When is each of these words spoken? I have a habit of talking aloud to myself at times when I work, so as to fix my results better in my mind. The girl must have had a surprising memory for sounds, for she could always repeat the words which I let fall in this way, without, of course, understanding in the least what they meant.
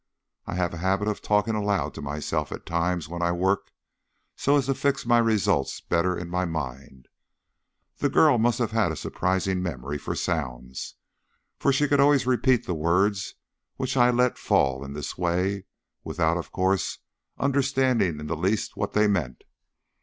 I 0.47 0.55
have 0.55 0.73
a 0.73 0.77
habit 0.77 1.07
of 1.07 1.21
talking 1.21 1.53
aloud 1.53 1.93
to 1.93 2.01
myself 2.01 2.51
at 2.51 2.65
times 2.65 3.07
when 3.07 3.21
I 3.21 3.31
work, 3.31 3.69
so 4.35 4.57
as 4.57 4.65
to 4.65 4.73
fix 4.73 5.05
my 5.05 5.19
results 5.19 5.79
better 5.79 6.17
in 6.17 6.27
my 6.27 6.43
mind. 6.43 7.07
The 7.97 8.09
girl 8.09 8.39
must 8.39 8.57
have 8.57 8.71
had 8.71 8.91
a 8.91 8.95
surprising 8.95 9.61
memory 9.61 9.99
for 9.99 10.15
sounds, 10.15 10.95
for 11.59 11.71
she 11.71 11.87
could 11.87 11.99
always 11.99 12.25
repeat 12.25 12.65
the 12.65 12.73
words 12.73 13.35
which 13.75 13.95
I 13.95 14.09
let 14.09 14.39
fall 14.39 14.83
in 14.83 14.93
this 14.93 15.19
way, 15.19 15.65
without, 16.03 16.35
of 16.35 16.51
course, 16.51 16.97
understanding 17.37 18.19
in 18.19 18.25
the 18.25 18.35
least 18.35 18.75
what 18.75 18.93
they 18.93 19.05
meant. 19.07 19.43